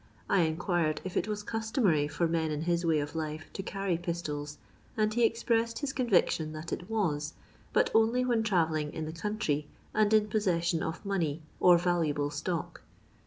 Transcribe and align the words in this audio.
I 0.27 0.41
in 0.41 0.57
quired 0.57 0.99
if 1.03 1.15
it 1.15 1.27
was 1.27 1.43
customary 1.43 2.07
for 2.07 2.27
men 2.27 2.49
in 2.49 2.63
his 2.63 2.83
way 2.83 2.97
of 3.01 3.13
life 3.15 3.53
to 3.53 3.61
carry 3.61 3.99
pistols, 3.99 4.57
and 4.97 5.13
he 5.13 5.23
expressed 5.23 5.77
his 5.77 5.93
eooTiction 5.93 6.53
that 6.53 6.73
it 6.73 6.89
was, 6.89 7.35
but 7.71 7.91
only 7.93 8.25
when 8.25 8.41
tra 8.41 8.67
velling 8.67 8.91
in 8.93 9.05
the 9.05 9.13
country, 9.13 9.67
and 9.93 10.11
in 10.11 10.25
possession 10.27 10.81
of 10.81 11.05
money 11.05 11.43
or 11.59 11.77
Taluable 11.77 12.31
stock. 12.33 12.81